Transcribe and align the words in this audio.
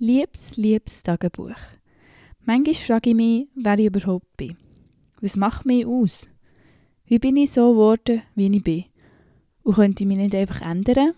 Liebes, 0.00 0.56
liebes 0.56 1.04
Tagebuch. 1.04 1.54
Manchmal 2.44 2.74
frage 2.74 3.10
ich 3.10 3.16
mich, 3.16 3.46
wer 3.54 3.78
ich 3.78 3.86
überhaupt 3.86 4.36
bin. 4.36 4.56
Was 5.20 5.36
macht 5.36 5.66
mich 5.66 5.86
aus? 5.86 6.26
Wie 7.06 7.20
bin 7.20 7.36
ich 7.36 7.52
so 7.52 7.70
geworden, 7.70 8.22
wie 8.34 8.48
ich 8.48 8.64
bin? 8.64 8.86
Und 9.62 9.76
könnte 9.76 10.02
ich 10.02 10.08
mich 10.08 10.18
nicht 10.18 10.34
einfach 10.34 10.62
ändern? 10.62 11.14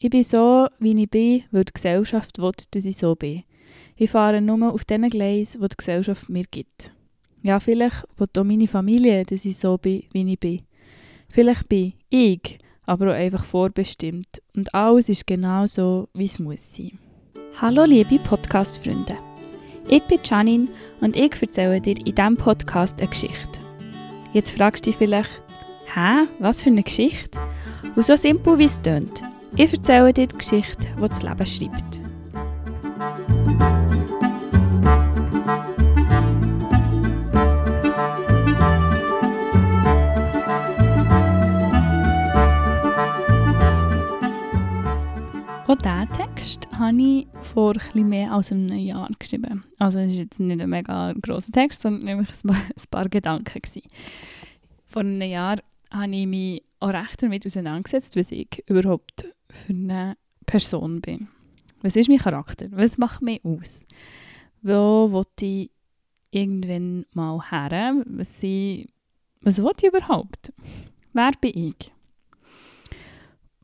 Ich 0.00 0.10
bin 0.10 0.24
so, 0.24 0.66
wie 0.80 1.00
ich 1.00 1.08
bin, 1.08 1.44
weil 1.52 1.66
die 1.66 1.72
Gesellschaft 1.72 2.40
will, 2.40 2.50
dass 2.72 2.84
ich 2.84 2.96
so 2.96 3.14
bin. 3.14 3.44
Ich 3.94 4.10
fahre 4.10 4.40
nur 4.40 4.74
auf 4.74 4.84
den 4.84 5.08
Gleisen, 5.08 5.60
die 5.60 5.68
die 5.68 5.76
Gesellschaft 5.76 6.28
mir 6.28 6.44
gibt. 6.50 6.90
Ja, 7.44 7.60
vielleicht 7.60 8.08
will 8.16 8.26
auch 8.36 8.42
meine 8.42 8.66
Familie, 8.66 9.22
dass 9.22 9.44
ich 9.44 9.56
so 9.56 9.78
bin, 9.78 10.02
wie 10.12 10.32
ich 10.32 10.40
bin. 10.40 10.62
Vielleicht 11.28 11.68
bin 11.68 11.92
ich 12.10 12.58
aber 12.86 13.12
auch 13.12 13.16
einfach 13.16 13.44
vorbestimmt. 13.44 14.42
Und 14.56 14.74
alles 14.74 15.08
ist 15.08 15.28
genau 15.28 15.66
so, 15.66 16.08
wie 16.12 16.24
es 16.24 16.40
muss 16.40 16.74
sein. 16.74 16.98
Hallo 17.60 17.84
liebe 17.84 18.18
Podcast-Freunde. 18.18 19.16
Ich 19.86 20.02
bin 20.02 20.18
Janine 20.24 20.66
und 21.00 21.14
ich 21.14 21.40
erzähle 21.40 21.80
dir 21.80 21.96
in 21.96 22.04
diesem 22.16 22.36
Podcast 22.36 22.98
eine 22.98 23.08
Geschichte. 23.08 23.60
Jetzt 24.32 24.58
fragst 24.58 24.84
du 24.84 24.90
dich 24.90 24.98
vielleicht, 24.98 25.30
hä, 25.94 26.26
was 26.40 26.64
für 26.64 26.70
eine 26.70 26.82
Geschichte? 26.82 27.38
Und 27.94 28.04
so 28.04 28.16
simpel 28.16 28.58
wie 28.58 28.64
es 28.64 28.82
klingt. 28.82 29.22
Ich 29.54 29.72
erzähle 29.72 30.12
dir 30.12 30.26
die 30.26 30.36
Geschichte, 30.36 30.88
die 30.96 31.08
das 31.08 31.22
Leben 31.22 31.46
schreibt. 31.46 32.00
Vor 47.54 47.76
etwas 47.76 47.94
mehr 47.94 48.32
als 48.32 48.50
einem 48.50 48.76
Jahr 48.76 49.08
geschrieben. 49.16 49.62
Also 49.78 50.00
es 50.00 50.12
ist 50.12 50.18
jetzt 50.18 50.40
nicht 50.40 50.60
ein 50.60 50.68
mega 50.68 51.12
grosser 51.12 51.52
Text, 51.52 51.82
sondern 51.82 52.04
nämlich 52.04 52.28
ein 52.44 52.56
paar 52.90 53.08
Gedanken. 53.08 53.62
Gewesen. 53.62 53.88
Vor 54.88 55.02
einem 55.02 55.22
Jahr 55.22 55.58
habe 55.90 56.16
ich 56.16 56.26
mich 56.26 56.62
auch 56.80 56.88
recht 56.88 57.22
damit 57.22 57.46
auseinandergesetzt, 57.46 58.16
was 58.16 58.32
ich 58.32 58.62
überhaupt 58.66 59.28
für 59.48 59.72
eine 59.72 60.16
Person 60.46 61.00
bin. 61.00 61.28
Was 61.82 61.94
ist 61.94 62.08
mein 62.08 62.18
Charakter? 62.18 62.66
Was 62.72 62.98
macht 62.98 63.22
mich 63.22 63.44
aus? 63.44 63.84
Wo 64.62 65.12
will 65.12 65.22
ich 65.40 65.70
irgendwann 66.32 67.06
mal 67.14 67.40
her? 67.50 68.02
Was, 68.06 68.42
ich, 68.42 68.88
was 69.42 69.62
will 69.62 69.72
ich 69.78 69.88
überhaupt? 69.88 70.52
Wer 71.12 71.30
bin 71.40 71.56
ich? 71.56 71.92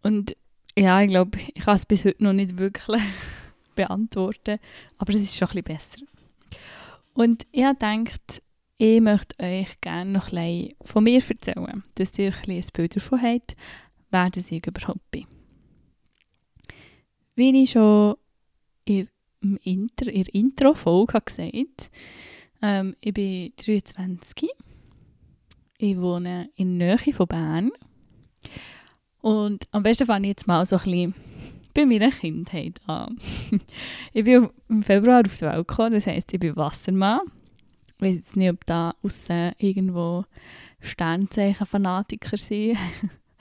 Und 0.03 0.37
ja, 0.77 1.03
ich 1.03 1.09
glaube, 1.09 1.39
ich 1.55 1.65
kann 1.65 1.75
es 1.75 1.87
bis 1.87 2.05
heute 2.05 2.23
noch 2.23 2.33
nicht 2.33 2.57
wirklich 2.57 3.03
beantworten, 3.87 4.59
aber 4.99 5.15
es 5.15 5.21
ist 5.21 5.37
schon 5.37 5.49
ein 5.49 5.63
bisschen 5.63 5.65
besser. 5.65 6.03
Und 7.15 7.47
ich 7.53 7.65
habe 7.65 7.79
ich 8.79 9.01
möchte 9.01 9.43
euch 9.45 9.81
gerne 9.81 10.11
noch 10.11 10.31
bisschen 10.31 10.75
von 10.83 11.05
mir 11.05 11.23
erzählen, 11.23 11.85
dass 11.97 12.19
ihr 12.19 12.33
ein, 12.33 12.57
ein 12.57 12.65
Bild 12.73 12.97
davon 12.97 13.23
habt, 13.23 13.57
wer 14.11 14.31
das 14.31 14.51
ich 14.51 14.67
überhaupt 14.67 15.11
bin. 15.11 15.27
Wie 17.35 17.63
ich 17.63 17.71
schon 17.71 18.17
in 18.85 19.09
der 19.43 19.67
Intro, 19.67 20.09
Intro-Folge 20.09 21.21
gesagt 21.21 21.53
habe, 21.55 21.67
ähm, 22.63 22.97
ich 23.01 23.15
bin 23.15 23.53
23, 23.57 24.49
ich 25.79 25.99
wohne 25.99 26.51
in 26.57 26.79
der 26.79 26.97
Nähe 26.97 27.15
von 27.15 27.27
Bern 27.27 27.71
und 29.21 29.67
am 29.71 29.83
besten 29.83 30.07
fange 30.07 30.27
ich 30.27 30.37
jetzt 30.37 30.47
mal 30.47 30.65
so 30.65 30.77
ein 30.77 30.85
bisschen 30.85 31.15
bei 31.75 31.87
meiner 31.87 32.11
Kindheit 32.11 32.81
an. 32.87 33.17
ich 34.13 34.25
bin 34.25 34.51
im 34.69 34.83
Februar 34.83 35.23
auf 35.25 35.35
die 35.35 35.43
Welt 35.43 35.69
gekommen, 35.69 35.93
das 35.93 36.07
heisst, 36.07 36.33
ich 36.33 36.41
bin 36.41 36.57
Wassermann. 36.57 37.21
Ich 37.97 38.07
weiß 38.07 38.17
jetzt 38.17 38.37
nicht, 38.37 38.51
ob 38.51 38.65
da 38.67 38.95
außen 39.03 39.53
irgendwo 39.59 40.25
Sternzeichen-Fanatiker 40.81 42.37
sind. 42.37 42.79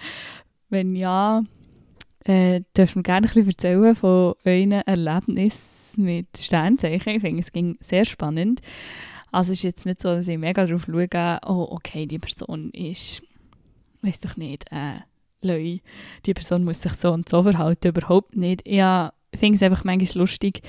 Wenn 0.69 0.95
ja, 0.95 1.43
äh, 2.25 2.61
dürft 2.75 2.95
ihr 2.95 3.03
gerne 3.03 3.27
ein 3.27 3.33
bisschen 3.33 3.49
erzählen 3.49 3.95
von 3.95 4.35
euren 4.45 4.71
Erlebnissen 4.73 6.03
mit 6.03 6.27
Sternzeichen. 6.37 7.15
Ich 7.15 7.21
finde, 7.21 7.39
es 7.39 7.51
ging 7.51 7.77
sehr 7.79 8.05
spannend. 8.05 8.61
Also 9.31 9.51
es 9.51 9.59
ist 9.59 9.63
jetzt 9.63 9.85
nicht 9.85 10.01
so, 10.01 10.09
dass 10.09 10.27
ich 10.27 10.37
mega 10.37 10.65
darauf 10.65 10.85
schaue, 10.85 11.39
oh, 11.45 11.67
okay, 11.71 12.05
die 12.05 12.19
Person 12.19 12.71
ist, 12.71 13.21
weiß 14.01 14.19
doch 14.19 14.37
nicht, 14.37 14.65
äh, 14.71 14.99
Leute, 15.41 15.81
die 16.25 16.33
Person 16.33 16.63
muss 16.63 16.81
sich 16.81 16.93
so 16.93 17.11
und 17.11 17.29
so 17.29 17.43
verhalten, 17.43 17.89
überhaupt 17.89 18.35
nicht. 18.35 18.61
Ich 18.65 18.81
finde 19.37 19.55
es 19.55 19.63
einfach 19.63 19.83
manchmal 19.83 20.21
lustig, 20.21 20.61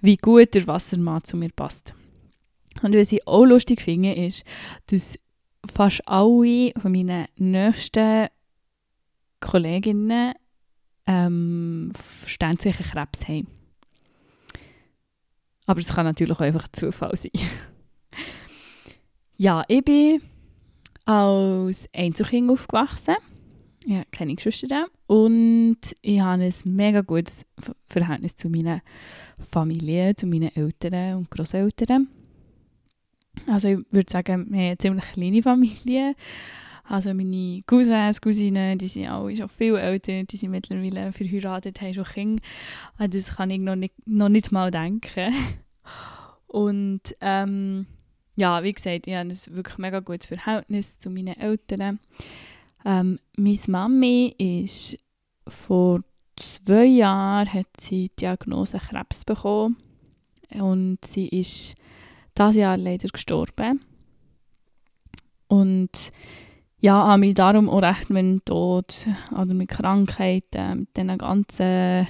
wie 0.00 0.16
gut 0.16 0.54
der 0.54 0.66
Wassermann 0.66 1.24
zu 1.24 1.36
mir 1.36 1.50
passt. 1.50 1.94
Und 2.82 2.94
was 2.94 3.12
ich 3.12 3.26
auch 3.26 3.44
lustig 3.44 3.80
finde, 3.80 4.12
ist, 4.12 4.44
dass 4.86 5.18
fast 5.72 6.06
alle 6.06 6.72
von 6.80 6.92
meinen 6.92 7.26
nächsten 7.36 8.28
Kolleginnen 9.40 10.34
ähm, 11.06 11.92
sternsicher 12.26 12.84
Krebs 12.84 13.28
haben. 13.28 13.46
Aber 15.66 15.80
es 15.80 15.94
kann 15.94 16.04
natürlich 16.04 16.36
auch 16.36 16.40
einfach 16.40 16.68
Zufall 16.68 17.16
sein. 17.16 17.30
ja, 19.36 19.64
ich 19.68 19.84
bin 19.84 20.20
als 21.04 21.88
Einzelkind 21.94 22.50
aufgewachsen 22.50 23.16
ja, 23.86 24.02
keine 24.10 24.34
Geschwister 24.34 24.86
und 25.06 25.78
ich 26.00 26.20
habe 26.20 26.42
ein 26.42 26.54
mega 26.64 27.02
gutes 27.02 27.46
Verhältnis 27.86 28.36
zu 28.36 28.48
meiner 28.48 28.80
Familie, 29.50 30.14
zu 30.16 30.26
meinen 30.26 30.54
Eltern 30.54 31.16
und 31.16 31.30
Großeltern. 31.30 32.08
Also 33.46 33.68
ich 33.68 33.78
würde 33.90 34.10
sagen, 34.10 34.46
wir 34.50 34.58
haben 34.58 34.66
eine 34.66 34.78
ziemlich 34.78 35.04
kleine 35.12 35.42
Familie. 35.42 36.14
Also 36.86 37.14
meine 37.14 37.62
Cousins, 37.66 38.20
Cousinen, 38.20 38.78
die 38.78 38.88
sind 38.88 39.08
alle 39.08 39.34
schon 39.34 39.48
viel 39.48 39.76
älter, 39.76 40.22
die 40.22 40.36
sind 40.36 40.50
mittlerweile 40.50 41.12
verheiratet, 41.12 41.80
haben 41.80 41.94
schon 41.94 42.04
Kinder. 42.04 42.42
Das 42.98 43.36
kann 43.36 43.50
ich 43.50 43.60
noch 43.60 43.76
nicht, 43.76 43.94
noch 44.06 44.28
nicht 44.28 44.52
mal 44.52 44.70
denken. 44.70 45.32
Und 46.46 47.16
ähm, 47.20 47.86
ja, 48.36 48.62
wie 48.62 48.72
gesagt, 48.72 49.06
ich 49.06 49.14
habe 49.14 49.28
ein 49.28 49.30
wirklich 49.30 49.78
mega 49.78 50.00
gutes 50.00 50.26
Verhältnis 50.26 50.98
zu 50.98 51.10
meinen 51.10 51.38
Eltern. 51.38 52.00
Ähm, 52.84 53.18
meine 53.36 53.58
Mami 53.66 54.34
ist 54.38 54.98
vor 55.46 56.02
zwei 56.36 56.84
Jahren 56.84 57.52
hat 57.52 57.66
sie 57.78 58.08
die 58.08 58.16
Diagnose 58.20 58.78
Krebs 58.78 59.24
bekommen 59.24 59.76
und 60.50 60.98
sie 61.06 61.28
ist 61.28 61.74
dieses 62.36 62.56
Jahr 62.56 62.76
leider 62.76 63.08
gestorben. 63.08 63.80
Und 65.48 66.12
ja, 66.80 67.06
habe 67.06 67.20
mich 67.20 67.34
darum 67.34 67.70
auch 67.70 67.80
recht 67.80 68.10
mit 68.10 68.22
dem 68.22 68.44
Tod 68.44 69.06
oder 69.32 69.54
mit 69.54 69.70
Krankheiten, 69.70 70.80
mit 70.80 70.96
den 70.96 71.16
ganzen, 71.16 72.06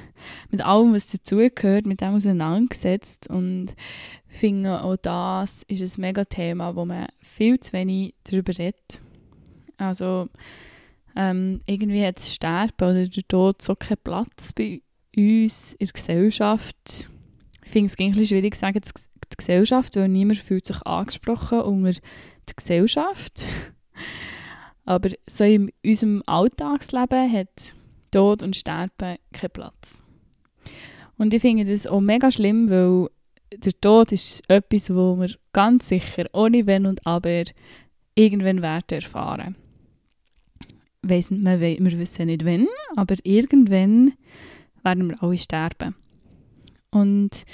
mit 0.51 0.65
allem, 0.65 0.95
was 0.95 1.07
dazugehört, 1.07 1.87
mit 1.87 2.01
dem 2.01 2.17
auseinandergesetzt 2.17 3.29
und 3.29 3.75
finde 4.27 4.83
auch 4.83 4.97
das 4.97 5.63
ist 5.69 5.97
ein 5.97 6.01
mega 6.01 6.25
Thema, 6.25 6.75
wo 6.75 6.85
man 6.85 7.07
viel 7.21 7.61
zu 7.61 7.73
wenig 7.73 8.15
darüber 8.25 8.59
redet. 8.59 9.01
Also 9.77 10.29
ähm, 11.17 11.61
irgendwie 11.67 12.05
hat 12.05 12.17
das 12.17 12.35
Sterben 12.35 12.91
oder 12.91 13.07
der 13.07 13.29
Tod 13.29 13.63
so 13.63 13.75
keinen 13.75 13.99
Platz 14.03 14.53
bei 14.53 14.83
uns 15.17 15.75
in 15.75 15.87
der 15.87 15.93
Gesellschaft. 15.93 17.09
Ich 17.65 17.71
finde 17.71 17.87
es 17.87 17.99
ein 17.99 18.11
bisschen 18.11 18.27
schwierig 18.27 18.55
zu 18.55 18.61
sagen, 18.61 18.81
die 18.83 19.37
Gesellschaft, 19.37 19.97
weil 19.97 20.09
niemand 20.09 20.39
fühlt 20.39 20.67
sich 20.67 20.83
angesprochen 20.83 21.61
unter 21.61 21.93
die 21.93 22.57
Gesellschaft. 22.57 23.45
Aber 24.85 25.11
so 25.27 25.45
in 25.45 25.73
unserem 25.85 26.23
Alltagsleben 26.27 27.33
hat 27.33 27.75
Tod 28.11 28.43
und 28.43 28.57
Sterben 28.57 29.17
keinen 29.33 29.51
Platz. 29.51 30.03
Und 31.17 31.33
ich 31.33 31.41
finde 31.41 31.65
das 31.65 31.87
auch 31.87 32.01
mega 32.01 32.31
schlimm, 32.31 32.69
weil 32.69 33.09
der 33.57 33.81
Tod 33.81 34.13
ist 34.13 34.43
etwas, 34.51 34.91
wo 34.95 35.19
wir 35.19 35.31
ganz 35.53 35.89
sicher, 35.89 36.27
ohne 36.33 36.67
Wenn 36.67 36.87
und 36.87 37.07
Aber, 37.07 37.45
irgendwann 38.15 38.63
werden 38.63 38.97
erfahren 38.97 39.57
weiss, 41.09 41.31
wir, 41.31 41.61
wir 41.61 41.99
wissen 41.99 42.27
nicht 42.27 42.45
wann, 42.45 42.67
aber 42.97 43.15
irgendwann 43.23 44.15
werden 44.83 45.09
wir 45.09 45.23
alle 45.23 45.39
sterben. 45.39 45.95
Und 46.91 47.45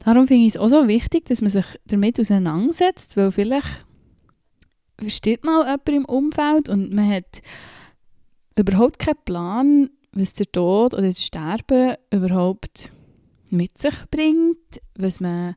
darum 0.00 0.26
finde 0.26 0.46
ich 0.46 0.54
es 0.54 0.56
auch 0.56 0.68
so 0.68 0.88
wichtig, 0.88 1.26
dass 1.26 1.40
man 1.40 1.50
sich 1.50 1.66
damit 1.86 2.18
auseinandersetzt, 2.18 3.16
weil 3.16 3.30
vielleicht 3.30 3.86
stirbt 5.06 5.44
mal 5.44 5.64
jemand 5.64 5.88
im 5.88 6.04
Umfeld 6.04 6.68
und 6.68 6.92
man 6.92 7.08
hat 7.08 7.42
überhaupt 8.56 8.98
keinen 8.98 9.24
Plan, 9.24 9.90
was 10.12 10.32
der 10.32 10.50
Tod 10.50 10.94
oder 10.94 11.06
das 11.06 11.22
Sterben 11.22 11.94
überhaupt 12.10 12.92
mit 13.50 13.78
sich 13.78 13.94
bringt, 14.10 14.80
was 14.96 15.20
man 15.20 15.54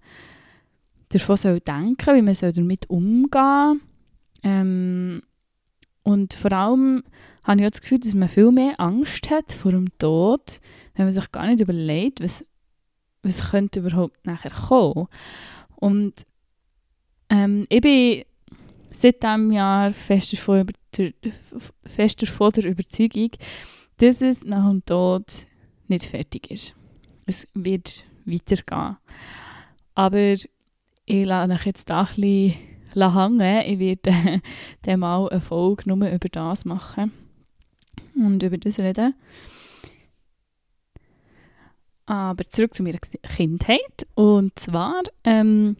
davon 1.09 1.38
soll 1.38 1.59
denken, 1.59 2.15
wie 2.15 2.21
man 2.21 2.36
damit 2.36 2.89
umgehen 2.89 3.31
soll. 3.31 3.80
Ähm, 4.44 5.21
und 6.03 6.33
vor 6.33 6.51
allem 6.51 7.03
habe 7.44 7.62
ich 7.62 7.65
auch 7.68 7.71
das 7.71 7.81
Gefühl, 7.81 8.00
dass 8.00 8.13
man 8.13 8.30
viel 8.30 8.51
mehr 8.51 8.80
Angst 8.80 9.30
hat 9.30 9.51
vor 9.51 9.71
dem 9.71 9.95
Tod, 9.98 10.59
wenn 10.95 11.06
man 11.06 11.12
sich 11.12 11.31
gar 11.31 11.48
nicht 11.48 11.62
überlegt, 11.62 12.21
was, 12.21 12.45
was 13.24 13.51
könnte 13.51 13.80
überhaupt 13.80 14.25
nachher 14.25 14.51
kommen. 14.51 15.07
Und 15.75 16.13
ähm, 17.30 17.65
ich 17.69 17.81
bin 17.81 18.24
seit 18.92 19.24
diesem 19.24 19.51
Jahr 19.51 19.94
fest 19.94 20.33
davon, 20.33 20.62
über, 20.62 20.74
fest 21.86 22.21
davon 22.21 22.51
der 22.51 22.65
Überzeugung, 22.65 23.31
dass 23.97 24.21
es 24.21 24.44
nach 24.44 24.69
dem 24.69 24.83
Tod 24.86 25.25
nicht 25.88 26.06
fertig 26.06 26.50
ist. 26.50 26.75
Es 27.25 27.47
wird 27.54 28.04
weitergehen. 28.25 28.97
Aber 29.94 30.33
ich 31.06 31.25
lasse 31.25 31.54
euch 31.54 31.65
jetzt 31.65 31.89
da 31.89 32.01
ein 32.01 32.06
bisschen 32.07 32.70
hängen. 32.96 33.64
Ich 33.66 33.80
werde 33.80 34.42
dann 34.84 35.00
mal 35.00 35.30
eine 35.30 35.42
Folge 35.42 35.84
nur 35.88 36.10
über 36.10 36.30
das 36.30 36.66
machen 36.66 37.12
und 38.16 38.44
über 38.44 38.58
das 38.58 38.80
reden. 38.80 39.14
Aber 42.06 42.44
zurück 42.50 42.74
zu 42.74 42.84
meiner 42.84 43.00
Kindheit. 43.36 44.06
Und 44.16 44.58
zwar 44.60 45.02
ähm, 45.24 45.78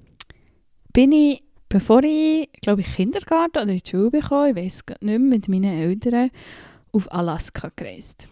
bin 0.94 1.12
ich, 1.12 1.44
bevor 1.68 2.04
ich, 2.04 2.50
glaube 2.62 2.82
ich, 2.82 2.96
Kindergarten 2.96 3.58
oder 3.58 3.72
in 3.72 3.80
die 3.80 3.90
Schule 3.90 4.12
bekam, 4.12 4.48
ich 4.50 4.56
weiß 4.56 4.84
nicht 4.88 5.02
mehr, 5.02 5.20
mit 5.20 5.48
meinen 5.50 5.78
Eltern 5.78 6.32
auf 6.92 7.12
Alaska 7.12 7.70
gereist. 7.76 8.28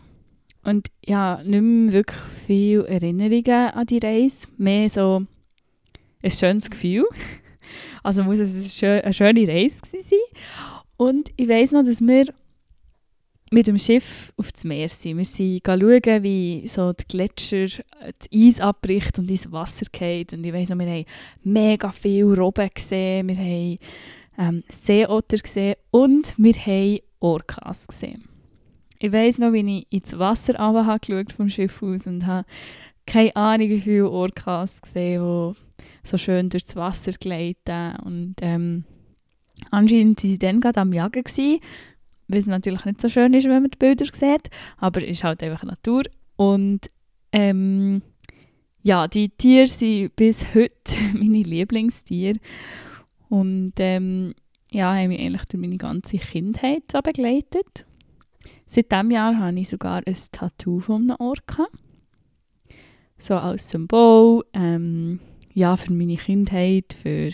Und 0.64 0.90
ich 1.02 1.14
habe 1.14 1.50
nicht 1.50 1.62
mehr 1.62 1.94
wirklich 1.94 2.20
viele 2.46 2.88
Erinnerungen 2.88 3.72
an 3.72 3.88
die 3.88 4.00
Reise. 4.00 4.48
Mehr 4.58 4.90
so 4.90 5.24
ein 6.22 6.31
schönes 6.31 6.70
Gefühl. 6.70 7.06
Also 8.04 8.24
muss 8.24 8.39
es 8.39 8.83
eine 8.83 9.13
schöne 9.13 9.48
Reise 9.48 9.80
sein. 9.92 10.19
Und 10.98 11.30
ich 11.38 11.48
weiß 11.48 11.71
noch, 11.74 11.83
dass 11.83 12.01
wir 12.01 12.25
mit 13.51 13.68
dem 13.68 13.80
Schiff 13.80 14.31
auf 14.38 14.51
das 14.51 14.63
Meer 14.63 14.89
sind. 14.89 15.18
Wir 15.18 15.25
sind 15.25 15.62
schauen, 15.66 16.24
wie 16.24 16.68
so 16.68 16.94
die 16.94 17.06
Gletscher 17.07 17.66
das 17.66 18.30
Eis 18.33 18.62
abbricht 18.62 19.18
und 19.18 19.30
ins 19.30 19.51
Wasser 19.51 19.86
geht. 19.92 20.33
Und 20.33 20.44
ich 20.44 20.54
weiss 20.54 20.69
noch, 20.69 20.77
wir 20.77 20.88
haben 20.88 21.06
mega 21.44 21.92
viele 21.92 22.36
Robben 22.36 22.69
gesehen, 22.74 23.27
wir 23.27 23.38
haben 23.38 23.80
ähm, 24.38 24.63
Seeotter 24.69 25.38
gesehen 25.38 25.75
und 25.92 26.36
wir 26.38 26.54
haben 26.54 27.00
Orcas 27.19 27.88
gesehen. 27.88 28.25
Ich 29.00 29.12
weiss 29.12 29.38
noch, 29.38 29.54
wie 29.54 29.80
ich 29.80 29.88
ins 29.89 30.18
Wasser 30.19 30.54
geschaut 30.54 31.31
vom 31.31 31.50
Schiff 31.50 31.81
aus 31.81 32.06
und 32.06 32.27
habe 32.27 32.45
keine 33.09 33.35
Ahnung, 33.35 33.69
wie 33.69 33.81
viele 33.81 34.09
Orcas 34.09 34.81
gesehen, 34.81 35.56
die 36.03 36.07
so 36.07 36.17
schön 36.17 36.50
durchs 36.50 36.75
Wasser 36.75 37.11
gleiten. 37.11 37.95
Und 38.03 38.35
ähm, 38.41 38.85
anscheinend 39.71 40.23
waren 40.23 40.29
sie 40.29 40.39
dann 40.39 40.61
gerade 40.61 40.81
am 40.81 40.94
Jagen. 40.94 41.23
Gewesen 41.23 41.59
was 42.29 42.45
natürlich 42.45 42.85
nicht 42.85 43.01
so 43.01 43.09
schön 43.09 43.33
ist, 43.33 43.45
wenn 43.45 43.63
man 43.63 43.71
die 43.71 43.77
Bilder 43.77 44.06
sieht, 44.13 44.50
aber 44.77 45.01
es 45.01 45.09
ist 45.09 45.23
halt 45.23 45.41
einfach 45.44 45.63
Natur. 45.63 46.03
Und 46.35 46.81
ähm, 47.31 48.01
ja, 48.83 49.07
die 49.07 49.29
Tiere 49.29 49.67
sind 49.67 50.15
bis 50.15 50.45
heute 50.53 50.71
meine 51.13 51.41
Lieblingstiere. 51.41 52.39
Und 53.29 53.73
ähm, 53.77 54.33
ja, 54.71 54.94
haben 54.94 55.09
mich 55.09 55.19
eigentlich 55.19 55.45
durch 55.45 55.59
meine 55.59 55.77
ganze 55.77 56.17
Kindheit 56.17 56.83
so 56.91 57.01
begleitet. 57.01 57.85
Seit 58.67 58.91
diesem 58.91 59.09
Jahr 59.09 59.38
habe 59.38 59.59
ich 59.59 59.69
sogar 59.69 60.03
ein 60.06 60.17
Tattoo 60.31 60.79
von 60.79 61.09
einem 61.09 61.17
Orca. 61.19 61.65
So 63.19 63.36
als 63.36 63.69
Symbol, 63.69 64.44
ähm, 64.54 65.19
ja, 65.54 65.77
für 65.77 65.94
meine 65.94 66.18
Kindheit, 66.18 66.95
für 67.00 67.30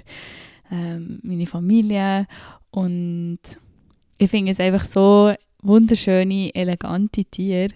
ähm, 0.71 1.19
meine 1.23 1.45
Familie 1.45 2.27
und 2.71 3.39
ich 4.17 4.29
finde 4.29 4.51
es 4.51 4.59
einfach 4.59 4.83
so 4.83 5.33
wunderschöne, 5.61 6.53
elegante 6.53 7.25
Tiere. 7.25 7.73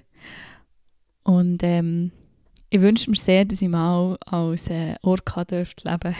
Und 1.24 1.64
ähm, 1.64 2.12
ich 2.70 2.82
wünsche 2.82 3.10
mir 3.10 3.18
sehr, 3.18 3.46
dass 3.46 3.62
ich 3.62 3.68
mal 3.68 4.18
als 4.26 4.68
äh, 4.70 4.96
Orca 5.02 5.44
dürfte 5.44 5.90
leben 5.90 6.16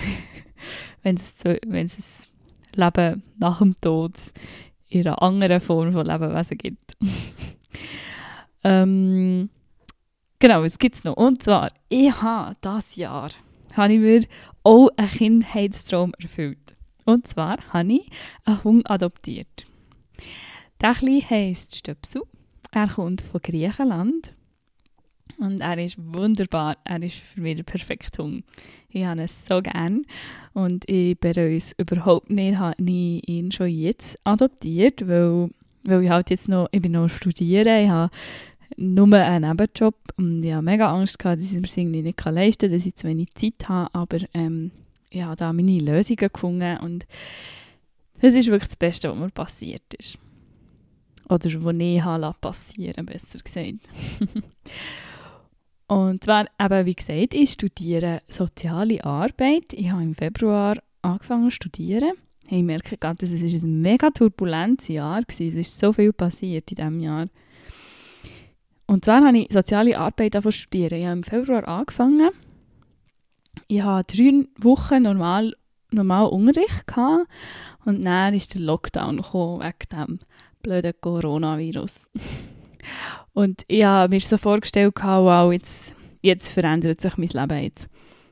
wenn 1.04 1.16
es 1.16 1.36
wenn 1.44 1.86
es 1.86 2.28
Leben 2.74 3.24
nach 3.38 3.60
dem 3.60 3.76
Tod 3.80 4.14
in 4.88 5.08
einer 5.08 5.22
anderen 5.22 5.60
Form 5.60 5.94
von 5.94 6.06
Lebewesen 6.06 6.58
gibt. 6.58 6.98
ähm, 8.64 9.50
genau, 10.40 10.64
was 10.64 10.80
gibt 10.80 10.96
es 10.96 11.04
noch? 11.04 11.18
Und 11.18 11.44
zwar, 11.44 11.72
ich 11.90 12.12
habe 12.22 12.56
dieses 12.64 12.96
Jahr 12.96 13.30
habe 13.74 13.94
ich 13.94 14.00
mir 14.00 14.24
auch 14.64 14.90
einen 14.98 15.10
Kindheitstraum 15.10 16.14
erfüllt. 16.20 16.76
Und 17.06 17.28
zwar 17.28 17.58
habe 17.74 17.94
ich 17.94 18.10
einen 18.46 18.64
Hund 18.64 18.90
adoptiert. 18.90 19.66
Der 20.82 20.94
Kleine 20.94 21.30
heisst 21.30 21.76
Stöpsel. 21.76 22.24
Er 22.72 22.88
kommt 22.88 23.22
von 23.22 23.42
Griechenland. 23.42 24.36
Und 25.38 25.62
er 25.62 25.78
ist 25.78 25.98
wunderbar. 25.98 26.78
Er 26.84 27.02
ist 27.02 27.16
für 27.16 27.42
mich 27.42 27.56
der 27.56 27.64
perfekte 27.64 28.24
Hund. 28.24 28.44
Ich 28.90 29.06
habe 29.06 29.22
ihn 29.22 29.28
so 29.28 29.62
gern. 29.62 30.06
Und 30.54 30.90
ich 30.90 31.20
bereue 31.20 31.56
es 31.56 31.74
überhaupt 31.78 32.30
nicht, 32.30 32.58
habe 32.58 32.76
ich 32.84 33.28
ihn 33.28 33.52
schon 33.52 33.70
jetzt 33.70 34.20
adoptiert, 34.24 35.08
weil, 35.08 35.50
weil 35.84 36.04
ich 36.04 36.10
halt 36.10 36.30
jetzt 36.30 36.50
noch, 36.50 36.68
ich 36.72 36.82
bin 36.82 36.94
noch 36.94 37.10
studieren, 37.10 37.84
ich 37.84 37.90
habe 37.90 38.12
nur 38.80 39.14
einen 39.14 39.50
Nebenjob 39.50 39.96
und 40.18 40.44
ich 40.44 40.54
habe 40.54 40.64
mega 40.64 40.92
Angst 40.92 41.20
gehabt, 41.20 41.42
dass 41.42 41.50
ich 41.50 41.56
mir 41.56 41.62
das 41.64 41.78
irgendwie 41.78 42.02
nicht 42.02 42.26
leisten 42.26 42.70
kann, 42.70 42.78
dass 42.78 42.86
ich 42.86 42.96
zu 42.96 43.08
wenig 43.08 43.34
Zeit 43.36 43.68
habe, 43.68 43.94
aber 43.94 44.20
ähm, 44.34 44.72
ich 45.10 45.22
habe 45.22 45.36
da 45.36 45.52
meine 45.52 45.80
Lösungen 45.80 46.30
gefunden 46.32 46.78
und 46.78 47.06
das 48.22 48.34
ist 48.36 48.48
wirklich 48.48 48.70
das 48.70 48.78
Beste, 48.78 49.10
was 49.10 49.18
mir 49.18 49.30
passiert 49.30 49.94
ist. 49.98 50.18
Oder 51.30 51.50
was 51.64 51.76
ich 51.78 52.04
habe 52.04 52.34
passieren 52.42 53.06
besser 53.06 53.40
gesagt. 53.40 53.80
Und 55.88 56.24
zwar, 56.24 56.46
eben, 56.60 56.86
wie 56.86 56.94
gesagt, 56.94 57.34
ich 57.34 57.52
studiere 57.52 58.22
soziale 58.28 59.04
Arbeit. 59.04 59.74
Ich 59.74 59.90
habe 59.90 60.04
im 60.04 60.14
Februar 60.14 60.78
angefangen 61.02 61.50
zu 61.50 61.56
studieren. 61.56 62.14
Ich 62.48 62.62
merke 62.62 62.98
gerade, 62.98 63.18
dass 63.18 63.32
es 63.32 63.64
ein 63.64 63.82
mega 63.82 64.12
turbulentes 64.12 64.88
Jahr 64.88 65.22
war. 65.22 65.26
Es 65.28 65.40
ist 65.40 65.80
so 65.80 65.92
viel 65.92 66.14
passiert 66.14 66.70
in 66.72 66.76
diesem 66.76 67.00
Jahr. 67.00 67.28
Und 68.90 69.06
zwar 69.06 69.24
habe 69.24 69.38
ich 69.38 69.54
soziale 69.54 70.00
Arbeit 70.00 70.36
studieren. 70.50 71.00
Ich 71.00 71.06
habe 71.06 71.18
im 71.18 71.24
Februar 71.24 71.68
angefangen. 71.68 72.32
Ich 73.68 73.84
hatte 73.84 74.18
drei 74.18 74.46
Wochen 74.58 75.04
normal, 75.04 75.54
normal 75.92 76.26
Unterricht 76.30 76.88
gehabt. 76.88 77.28
und 77.86 78.04
dann 78.04 78.34
ist 78.34 78.56
der 78.56 78.62
Lockdown 78.62 79.18
gekommen 79.18 79.62
wegen 79.62 79.96
dem 80.08 80.20
blöden 80.64 80.94
Coronavirus. 81.00 82.10
Und 83.34 83.62
ich 83.68 83.84
habe 83.84 84.16
mir 84.16 84.22
so 84.22 84.38
vorgestellt, 84.38 84.96
wow, 84.96 85.54
jetzt, 85.54 85.94
jetzt 86.24 86.50
verändert 86.50 87.00
sich 87.00 87.16
mein 87.16 87.28
Leben. 87.28 87.64
Jetzt 87.64 87.90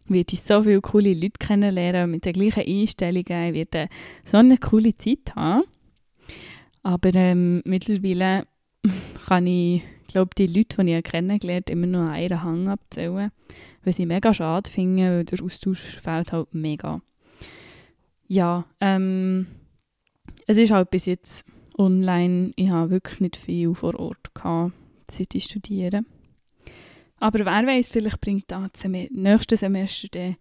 werde 0.08 0.34
ich 0.34 0.42
so 0.42 0.64
viele 0.64 0.82
coole 0.82 1.14
Leute 1.14 1.38
kennenlernen 1.40 2.10
mit 2.10 2.26
den 2.26 2.34
gleichen 2.34 2.64
Einstellungen. 2.68 3.54
Ich 3.54 3.54
werde 3.54 3.90
so 4.26 4.38
eine 4.38 4.58
coole 4.58 4.98
Zeit 4.98 5.36
haben. 5.36 5.66
Aber 6.82 7.14
ähm, 7.14 7.62
mittlerweile 7.64 8.48
kann 9.28 9.46
ich, 9.46 9.84
glaube 10.18 10.36
die 10.36 10.48
Leute, 10.48 10.84
die 10.84 10.94
ich 10.94 11.04
kennengelernt 11.04 11.70
habe, 11.70 11.72
immer 11.72 11.88
nur 11.88 12.10
einen 12.10 12.44
Hang 12.44 12.68
abzählen. 12.68 13.32
Was 13.84 14.00
ich 14.00 14.06
mega 14.08 14.34
schade 14.34 14.70
finde, 14.70 15.18
weil 15.18 15.26
der 15.26 15.44
Austausch 15.44 15.98
fehlt 16.00 16.32
halt 16.32 16.54
mega. 16.54 17.02
Ja, 18.28 18.66
ähm, 18.82 19.48
es 20.48 20.58
ist 20.58 20.72
halt 20.72 20.90
bis 20.90 21.06
jetzt 21.06 21.46
online. 21.78 22.52
Ich 22.56 22.70
habe 22.70 22.90
wirklich 22.90 23.20
nicht 23.20 23.38
viel 23.38 23.76
vor 23.76 23.98
Ort 24.00 24.34
gehabt, 24.34 24.74
seit 25.10 25.36
ich 25.36 25.46
studiere. 25.46 26.04
Aber 27.20 27.40
wer 27.40 27.68
weiß, 27.68 27.90
vielleicht 27.90 28.20
bringt 28.20 28.46
das 28.48 28.70
Sem 28.76 28.92
nächste 28.92 29.56
Semester 29.56 30.08
dann 30.12 30.36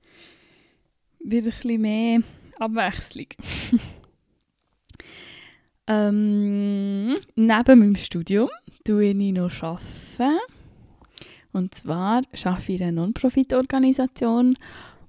wieder 1.21 1.49
ein 1.49 1.53
bisschen 1.53 1.81
mehr 1.81 2.23
Abwechslung. 2.59 3.27
ähm, 5.87 7.17
neben 7.37 7.79
meinem 7.79 7.97
Studium 7.97 8.49
tue 8.85 9.11
ich 9.11 9.33
noch. 9.33 9.81
Und 11.53 11.75
zwar 11.75 12.23
arbeite 12.45 12.73
ich 12.73 12.81
in 12.81 12.87
einer 12.87 13.01
Non-Profit-Organisation, 13.01 14.59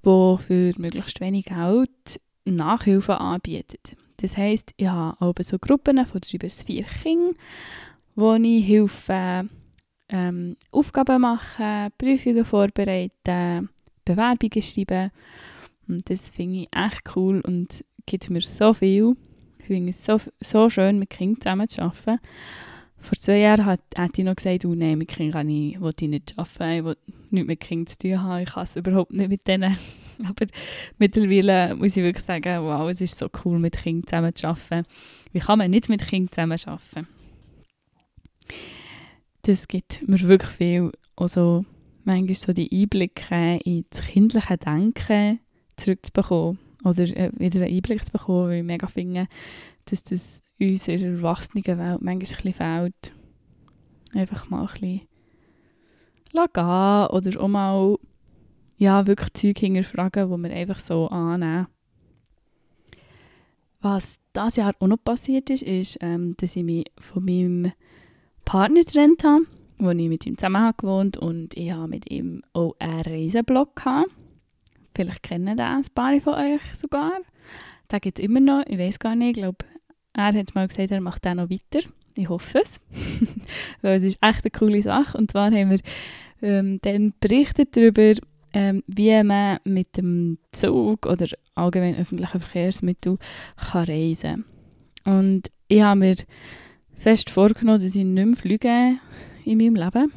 die 0.05 0.37
für 0.37 0.73
möglichst 0.77 1.19
wenig 1.19 1.45
Geld 1.45 2.21
Nachhilfe 2.45 3.19
anbietet. 3.19 3.97
Das 4.17 4.37
heisst, 4.37 4.73
ich 4.77 4.87
habe 4.87 5.19
auch 5.19 5.33
so 5.41 5.59
Gruppen 5.59 6.05
von 6.05 6.21
drei 6.21 6.37
bis 6.37 6.63
vier 6.63 6.83
Kindern, 6.83 7.35
wo 8.15 8.33
ich 8.35 8.67
helfe, 8.67 9.47
ähm, 10.09 10.55
Aufgaben 10.71 11.21
machen, 11.21 11.91
Prüfungen 11.97 12.45
vorbereiten, 12.45 13.69
Bewerbungen 14.05 14.61
schreiben. 14.61 15.11
Und 15.87 16.09
das 16.09 16.29
finde 16.29 16.61
ich 16.61 16.69
echt 16.71 17.15
cool 17.15 17.41
und 17.41 17.83
gibt 18.05 18.29
mir 18.29 18.41
so 18.41 18.73
viel. 18.73 19.15
Finde 19.67 19.89
es 19.89 20.05
so, 20.05 20.17
so 20.39 20.69
schön, 20.69 20.97
mit 20.97 21.09
Kindern 21.09 21.41
zusammen 21.41 21.67
zu 21.67 21.81
arbeiten. 21.81 22.19
Vor 22.99 23.17
zwei 23.17 23.39
Jahren 23.39 23.65
hat, 23.65 23.81
hat 23.97 24.17
ich 24.17 24.23
noch 24.23 24.37
gesagt, 24.37 24.63
oh 24.63 24.73
nein, 24.73 24.97
mit 24.97 25.09
Kindern 25.09 25.33
kann 25.33 25.49
ich, 25.49 25.81
will 25.81 25.93
ich 25.99 26.07
nicht 26.07 26.33
arbeiten, 26.37 26.79
ich 26.79 26.85
will 26.85 26.97
nichts 27.31 27.47
mit 27.47 27.59
Kindern 27.59 27.87
zu 27.87 27.97
tun 27.97 28.23
haben, 28.23 28.43
ich 28.43 28.49
kann 28.49 28.63
es 28.63 28.75
überhaupt 28.77 29.11
nicht 29.11 29.29
mit 29.29 29.45
denen 29.45 29.77
Aber 30.25 30.45
mittlerweile 30.97 31.75
muss 31.75 31.97
ich 31.97 32.03
wirklich 32.03 32.25
sagen, 32.25 32.63
wow, 32.63 32.89
es 32.89 33.01
ist 33.01 33.19
so 33.19 33.27
cool, 33.43 33.59
mit 33.59 33.77
Kindern 33.77 34.07
zusammen 34.07 34.35
zu 34.35 34.47
arbeiten. 34.47 34.87
Wie 35.33 35.39
kann 35.39 35.59
man 35.59 35.69
nicht 35.69 35.89
mit 35.89 36.07
Kindern 36.07 36.31
zusammen 36.31 36.59
arbeiten? 36.65 37.07
Das 39.41 39.67
gibt 39.67 40.07
mir 40.07 40.19
wirklich 40.21 40.51
viel. 40.51 40.91
Also 41.17 41.65
manchmal 42.05 42.33
so 42.35 42.53
die 42.53 42.71
Einblicke 42.71 43.59
ins 43.65 44.01
kindliche 44.01 44.57
Denken 44.57 45.41
zurückzubekommen 45.75 46.57
oder 46.83 47.03
äh, 47.03 47.31
wieder 47.37 47.61
einen 47.61 47.75
Einblick 47.75 48.05
zu 48.05 48.11
bekommen, 48.11 48.49
weil 48.49 48.57
ich 48.57 48.63
mega 48.63 48.87
finde, 48.87 49.27
dass 49.85 50.03
das 50.03 50.41
uns 50.59 50.87
in 50.87 50.99
der 50.99 51.11
Erwachsenenwelt 51.11 51.77
manchmal 51.77 52.13
ein 52.13 52.19
bisschen 52.19 52.53
fehlt. 52.53 53.13
Einfach 54.13 54.49
mal 54.49 54.61
ein 54.61 54.67
bisschen 54.67 55.01
gehen 56.33 57.07
oder 57.07 57.41
auch 57.41 57.47
mal 57.47 57.97
ja, 58.77 59.07
wirklich 59.07 59.33
Zeug 59.33 59.57
hinterfragen, 59.57 60.29
die 60.29 60.43
wir 60.43 60.55
einfach 60.55 60.79
so 60.79 61.07
annehmen. 61.07 61.67
Was 63.81 64.19
dieses 64.35 64.57
Jahr 64.57 64.73
auch 64.79 64.87
noch 64.87 65.03
passiert 65.03 65.49
ist, 65.49 65.63
ist, 65.63 65.97
ähm, 66.01 66.35
dass 66.37 66.55
ich 66.55 66.63
mich 66.63 66.85
von 66.97 67.25
meinem 67.25 67.71
Partner 68.45 68.81
getrennt 68.81 69.23
habe, 69.23 69.45
wo 69.77 69.89
ich 69.91 70.09
mit 70.09 70.25
ihm 70.25 70.37
zusammen 70.37 70.71
gewohnt 70.77 71.17
und 71.17 71.55
ich 71.55 71.71
habe 71.71 71.87
mit 71.87 72.09
ihm 72.09 72.43
auch 72.53 72.75
einen 72.79 73.01
Reiseblog 73.01 73.75
gehabt. 73.75 74.09
Vielleicht 74.97 75.21
kennen 75.21 75.55
den 75.55 75.65
ein 75.65 75.83
paar 75.93 76.19
von 76.19 76.33
euch 76.33 76.61
sogar. 76.73 77.19
Den 77.91 77.99
gibt 77.99 78.17
es 78.17 78.25
immer 78.25 78.39
noch, 78.39 78.63
ich 78.65 78.79
weiß 78.79 78.97
gar 78.97 79.15
nicht, 79.15 79.37
ich 79.37 79.43
glaube, 79.43 79.63
er 80.13 80.33
hat 80.33 80.55
mal 80.55 80.67
gesagt, 80.67 80.89
er 80.89 81.01
macht 81.01 81.23
den 81.23 81.37
noch 81.37 81.51
weiter. 81.51 81.87
Ich 82.15 82.27
hoffe 82.27 82.61
es, 82.63 82.81
weil 83.83 83.97
es 83.97 84.03
ist 84.03 84.17
echt 84.21 84.43
eine 84.43 84.49
coole 84.49 84.81
Sache. 84.81 85.15
Und 85.15 85.29
zwar 85.29 85.51
haben 85.51 85.69
wir 85.69 85.79
ähm, 86.41 86.79
dann 86.81 87.13
berichtet 87.19 87.77
darüber, 87.77 88.19
ähm, 88.53 88.83
wie 88.87 89.21
man 89.21 89.59
mit 89.65 89.97
dem 89.97 90.39
Zug 90.51 91.05
oder 91.05 91.27
allgemein 91.53 91.95
öffentlichen 91.95 92.39
Verkehrsmitteln 92.39 93.19
kann 93.55 93.85
reisen 93.85 94.45
kann. 95.03 95.19
Und 95.19 95.51
ich 95.67 95.83
habe 95.83 95.99
mir 95.99 96.15
fest 96.97 97.29
vorgenommen, 97.29 97.77
dass 97.77 97.95
ich 97.95 98.03
nicht 98.03 98.25
mehr 98.25 98.35
fliege 98.35 98.97
in 99.45 99.59
meinem 99.59 99.75
Leben. 99.75 100.11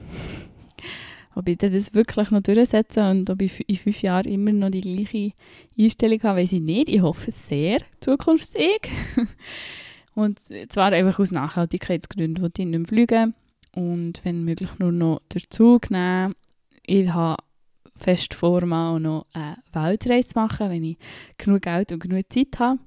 Ob 1.40 1.48
ich 1.48 1.56
das 1.56 1.94
wirklich 1.94 2.30
noch 2.30 2.42
durchsetze 2.42 3.02
und 3.10 3.30
ob 3.30 3.40
ich 3.40 3.66
in 3.66 3.76
fünf 3.76 4.02
Jahren 4.02 4.30
immer 4.30 4.52
noch 4.52 4.68
die 4.68 4.82
gleiche 4.82 5.32
Einstellung 5.78 6.22
habe, 6.22 6.40
weiß 6.40 6.52
ich 6.52 6.60
nicht. 6.60 6.90
Ich 6.90 7.00
hoffe 7.00 7.32
sehr, 7.32 7.78
zukunftsig. 8.02 8.90
und 10.14 10.38
zwar 10.68 10.92
einfach 10.92 11.18
aus 11.18 11.32
Nachhaltigkeitsgründen, 11.32 12.42
wo 12.42 12.48
ich 12.48 12.66
nicht 12.66 12.68
mehr 12.68 12.84
fliegen 12.84 13.34
und 13.74 14.20
wenn 14.22 14.44
möglich 14.44 14.68
nur 14.78 14.92
noch 14.92 15.22
den 15.32 15.40
Zug 15.48 15.90
nehmen. 15.90 16.34
Ich 16.84 17.08
habe 17.08 17.42
fest 17.98 18.34
vor, 18.34 18.66
mal 18.66 19.00
noch 19.00 19.24
eine 19.32 19.56
Weltreise 19.72 20.28
zu 20.28 20.38
machen, 20.38 20.68
wenn 20.68 20.84
ich 20.84 20.98
genug 21.38 21.62
Geld 21.62 21.90
und 21.90 22.00
genug 22.00 22.30
Zeit 22.30 22.58
habe, 22.58 22.80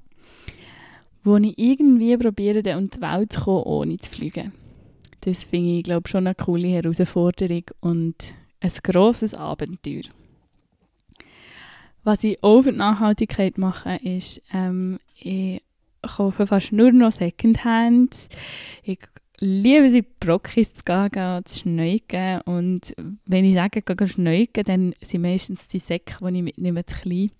wo 1.23 1.37
ich 1.37 1.57
irgendwie 1.57 2.15
probiere, 2.17 2.77
um 2.77 2.87
die 2.87 3.01
Welt 3.01 3.33
zu 3.33 3.41
kommen, 3.41 3.63
ohne 3.63 3.97
zu 3.97 4.11
fliegen. 4.11 4.51
Das 5.21 5.43
finde 5.43 5.79
ich, 5.79 5.83
glaube 5.83 6.07
schon 6.07 6.27
eine 6.27 6.35
coole 6.35 6.67
Herausforderung 6.67 7.63
und 7.79 8.35
ein 8.63 8.71
grosses 8.81 9.33
Abenteuer. 9.33 10.03
Was 12.03 12.23
ich 12.23 12.43
auch 12.43 12.63
für 12.63 12.71
die 12.71 12.77
Nachhaltigkeit 12.77 13.57
mache, 13.57 13.95
ist, 14.03 14.41
ähm, 14.53 14.99
ich 15.15 15.61
kaufe 16.01 16.47
fast 16.47 16.71
nur 16.71 16.91
noch 16.91 17.11
Secondhand. 17.11 18.27
Ich 18.83 18.99
liebe 19.39 19.85
es, 19.85 19.93
in 19.93 20.05
Brockis 20.19 20.73
zu 20.73 20.83
gehen, 20.83 21.45
zu 21.45 21.59
schneuken. 21.59 22.41
Und 22.41 22.93
wenn 23.25 23.45
ich 23.45 23.53
sage, 23.53 23.81
gehen 23.81 24.07
schneuken, 24.07 24.63
dann 24.65 24.95
sind 25.01 25.21
meistens 25.21 25.67
die 25.67 25.79
Säcke, 25.79 26.17
die 26.21 26.37
ich 26.37 26.43
mitnehme, 26.43 26.85
zu 26.85 26.95
klein. 26.95 27.31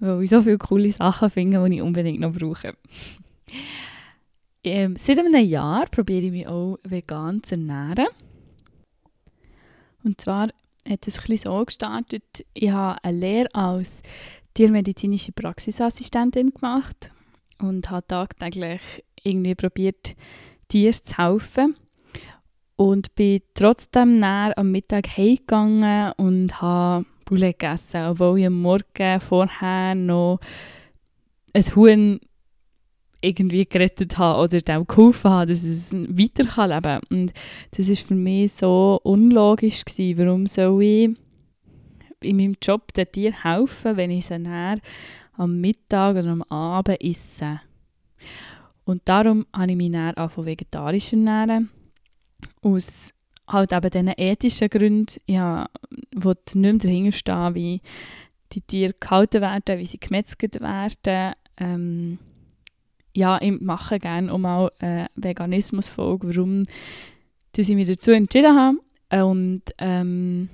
Weil 0.00 0.22
ich 0.22 0.30
so 0.30 0.42
viele 0.42 0.58
coole 0.58 0.90
Sachen 0.90 1.30
finde, 1.30 1.64
die 1.68 1.76
ich 1.76 1.82
unbedingt 1.82 2.20
noch 2.20 2.32
brauche. 2.32 2.74
Ähm, 4.64 4.96
seit 4.96 5.18
einem 5.18 5.34
Jahr 5.44 5.86
probiere 5.86 6.26
ich 6.26 6.32
mich 6.32 6.46
auch 6.46 6.78
vegan 6.84 7.42
zu 7.42 7.54
ernähren. 7.54 8.06
Und 10.04 10.20
zwar 10.20 10.48
hat 10.88 11.06
es 11.06 11.18
ein 11.28 11.36
so 11.36 11.64
gestartet, 11.64 12.44
ich 12.54 12.70
habe 12.70 13.02
eine 13.04 13.18
Lehre 13.18 13.54
als 13.54 14.02
tiermedizinische 14.54 15.32
Praxisassistentin 15.32 16.50
gemacht 16.50 17.12
und 17.58 17.90
habe 17.90 18.06
tagtäglich 18.06 18.80
irgendwie 19.22 19.54
probiert, 19.54 20.14
Tieren 20.68 21.02
zu 21.02 21.16
helfen. 21.16 21.76
Und 22.76 23.14
bin 23.14 23.42
trotzdem 23.54 24.14
näher 24.14 24.56
am 24.56 24.72
Mittag 24.72 25.16
heimgegangen 25.16 26.12
und 26.16 26.60
habe 26.60 27.04
Poulet 27.24 27.58
gegessen, 27.58 28.06
obwohl 28.06 28.40
ich 28.40 28.46
am 28.46 28.60
Morgen 28.60 29.20
vorher 29.20 29.94
noch 29.94 30.40
ein 31.52 31.76
Huhn 31.76 32.20
irgendwie 33.22 33.64
gerettet 33.64 34.18
habe 34.18 34.42
oder 34.42 34.60
dem 34.60 34.86
geholfen 34.86 35.30
habe, 35.30 35.46
dass 35.46 35.62
es 35.62 35.92
weiter 35.92 36.44
kann 36.44 36.70
leben. 36.70 37.00
Und 37.10 37.32
das 37.70 37.88
war 37.88 37.96
für 37.96 38.14
mich 38.14 38.52
so 38.52 39.00
unlogisch 39.04 39.84
gewesen. 39.84 40.18
Warum 40.18 40.46
soll 40.46 40.82
ich 40.82 41.16
in 42.20 42.36
meinem 42.36 42.56
Job 42.60 42.92
den 42.92 43.10
Tieren 43.10 43.42
helfen, 43.42 43.96
wenn 43.96 44.10
ich 44.10 44.26
sie 44.26 44.38
näher 44.38 44.78
am 45.36 45.60
Mittag 45.60 46.16
oder 46.16 46.28
am 46.28 46.42
Abend 46.42 47.02
esse? 47.02 47.60
Und 48.84 49.02
darum 49.04 49.46
habe 49.54 49.70
ich 49.70 49.76
mich 49.76 49.92
dann 49.92 50.28
von 50.28 50.46
vegetarisch 50.46 51.12
ernähren. 51.12 51.70
Aus 52.60 53.12
halt 53.46 53.72
eben 53.72 53.90
diesen 53.90 54.14
ethischen 54.16 54.68
Gründen, 54.68 55.20
ja, 55.26 55.68
wo 56.14 56.30
nicht 56.30 56.54
mehr 56.54 56.72
dahinter 56.74 57.12
stehen, 57.12 57.54
wie 57.54 57.80
die 58.52 58.60
Tiere 58.62 58.94
gehalten 58.98 59.42
werden, 59.42 59.78
wie 59.78 59.86
sie 59.86 60.00
gemetzelt 60.00 60.60
werden. 60.60 61.34
Ähm, 61.58 62.18
ja, 63.14 63.38
ich 63.40 63.60
mache 63.60 63.98
gerne 63.98 64.32
auch 64.32 64.38
mal 64.38 64.70
eine 64.78 65.08
Veganismus-Folge, 65.16 66.34
warum 66.34 66.62
dass 67.52 67.68
ich 67.68 67.76
mich 67.76 67.88
dazu 67.88 68.12
entschieden 68.12 68.56
habe. 68.56 68.78
Und 69.26 69.62
ähm, 69.78 70.48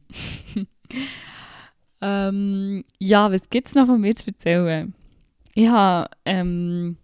ähm, 2.00 2.84
ja, 2.98 3.30
was 3.32 3.48
gibt 3.50 3.68
es 3.68 3.74
noch 3.74 3.86
von 3.86 4.00
mir 4.00 4.14
zu 4.14 4.28
erzählen? 4.28 4.94
Ich 5.54 5.68
habe 5.68 6.10
ähm, 6.24 6.96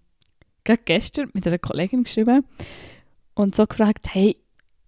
gerade 0.64 0.82
gestern 0.84 1.30
mit 1.34 1.46
einer 1.46 1.58
Kollegin 1.58 2.04
geschrieben 2.04 2.44
und 3.34 3.54
so 3.54 3.66
gefragt, 3.66 4.06
hey, 4.12 4.36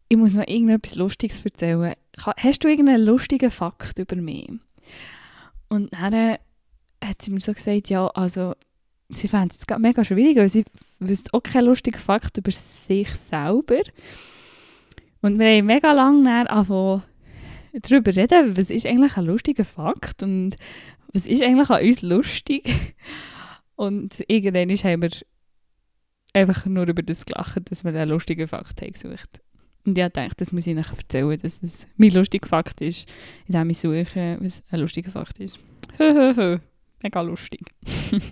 ich 0.08 0.16
muss 0.16 0.34
noch 0.34 0.46
irgendetwas 0.46 0.96
Lustiges 0.96 1.44
erzählen. 1.44 1.94
Hast 2.18 2.64
du 2.64 2.68
irgendeinen 2.68 3.04
lustigen 3.04 3.50
Fakt 3.50 3.98
über 3.98 4.16
mich? 4.16 4.50
Und 5.68 5.92
dann 5.92 6.38
hat 7.02 7.22
sie 7.22 7.30
mir 7.30 7.40
so 7.40 7.54
gesagt, 7.54 7.88
ja, 7.88 8.06
also 8.08 8.54
sie 9.08 9.28
fände 9.28 9.54
es 9.58 9.78
mega 9.78 10.04
schwierig, 10.04 10.36
weil 10.36 10.48
sie 10.48 10.64
wüsste 10.98 11.32
auch 11.32 11.42
keinen 11.42 11.66
lustigen 11.66 11.98
Fakt 11.98 12.36
über 12.36 12.50
sich 12.50 13.08
selber. 13.14 13.82
Und 15.22 15.38
wir 15.38 15.56
haben 15.56 15.66
mega 15.66 15.92
lange 15.92 16.50
angefangen, 16.50 17.04
darüber 17.72 18.14
reden, 18.14 18.56
was 18.56 18.70
ist 18.70 18.86
eigentlich 18.86 19.16
ein 19.16 19.24
lustiger 19.24 19.64
Fakt 19.64 20.22
und 20.22 20.56
was 21.12 21.26
ist 21.26 21.42
eigentlich 21.42 21.70
an 21.70 21.84
uns 21.84 22.02
lustig. 22.02 22.94
Und 23.76 24.22
irgendwann 24.28 24.70
haben 24.70 25.02
wir 25.02 25.10
einfach 26.32 26.66
nur 26.66 26.86
über 26.88 27.02
das 27.02 27.26
gelacht, 27.26 27.70
dass 27.70 27.84
wir 27.84 27.90
einen 27.90 28.10
lustigen 28.10 28.48
Fakt 28.48 28.80
haben 28.80 28.92
gesucht. 28.92 29.40
Und 29.84 29.98
ich 29.98 30.08
dachte, 30.08 30.34
das 30.36 30.52
muss 30.52 30.66
ich 30.66 30.74
nachher 30.74 30.96
erzählen, 30.96 31.38
dass 31.38 31.62
es 31.62 31.86
mein 31.96 32.10
lustiger 32.10 32.46
Fakt 32.46 32.80
ist, 32.80 33.12
indem 33.46 33.70
ich 33.70 33.78
suche, 33.78 34.38
was 34.40 34.62
ein 34.70 34.80
lustiger 34.80 35.10
Fakt 35.10 35.40
ist. 35.40 35.58
Mega 35.98 37.20
lustig. 37.20 37.62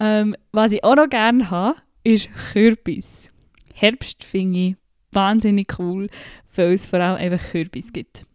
ähm, 0.00 0.36
was 0.52 0.72
ich 0.72 0.84
auch 0.84 0.96
noch 0.96 1.08
gerne 1.08 1.50
habe, 1.50 1.78
ist 2.04 2.28
Kürbis. 2.52 3.32
Herbst 3.74 4.24
finde 4.24 4.58
ich 4.58 4.76
wahnsinnig 5.12 5.78
cool, 5.78 6.08
weil 6.54 6.74
es 6.74 6.86
vor 6.86 7.00
allem 7.00 7.16
einfach 7.16 7.50
Kürbis 7.50 7.92
gibt. 7.92 8.26